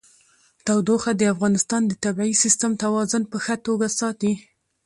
تودوخه 0.65 1.11
د 1.15 1.21
افغانستان 1.33 1.81
د 1.87 1.93
طبعي 2.03 2.31
سیسټم 2.43 2.71
توازن 2.83 3.23
په 3.31 3.37
ښه 3.43 3.55
توګه 3.67 3.87
ساتي. 3.99 4.33